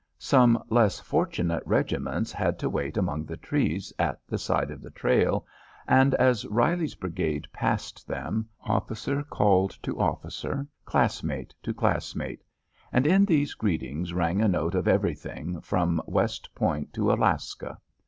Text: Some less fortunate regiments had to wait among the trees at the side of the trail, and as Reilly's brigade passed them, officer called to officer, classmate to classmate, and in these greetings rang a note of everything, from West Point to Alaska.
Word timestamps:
Some 0.17 0.63
less 0.71 0.99
fortunate 0.99 1.61
regiments 1.63 2.31
had 2.31 2.57
to 2.57 2.69
wait 2.71 2.97
among 2.97 3.23
the 3.25 3.37
trees 3.37 3.93
at 3.99 4.19
the 4.27 4.39
side 4.39 4.71
of 4.71 4.81
the 4.81 4.89
trail, 4.89 5.45
and 5.87 6.15
as 6.15 6.43
Reilly's 6.47 6.95
brigade 6.95 7.47
passed 7.53 8.07
them, 8.07 8.49
officer 8.61 9.21
called 9.21 9.77
to 9.83 9.99
officer, 9.99 10.65
classmate 10.85 11.53
to 11.61 11.71
classmate, 11.71 12.41
and 12.91 13.05
in 13.05 13.25
these 13.25 13.53
greetings 13.53 14.11
rang 14.11 14.41
a 14.41 14.47
note 14.47 14.73
of 14.73 14.87
everything, 14.87 15.61
from 15.61 16.01
West 16.07 16.49
Point 16.55 16.93
to 16.93 17.11
Alaska. 17.13 17.77